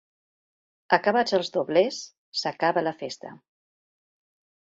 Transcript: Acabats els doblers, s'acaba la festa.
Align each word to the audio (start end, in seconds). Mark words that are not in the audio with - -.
Acabats 0.95 1.35
els 1.37 1.51
doblers, 1.57 1.99
s'acaba 2.39 2.83
la 2.87 2.95
festa. 3.03 3.35